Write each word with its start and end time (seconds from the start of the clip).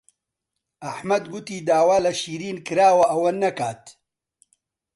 ئەحمەد 0.87 1.23
گوتی 1.31 1.59
داوا 1.69 1.97
لە 2.05 2.11
شیرین 2.21 2.57
کراوە 2.67 3.05
ئەوە 3.11 3.31
نەکات. 3.43 3.83